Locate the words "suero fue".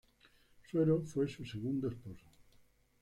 0.63-1.27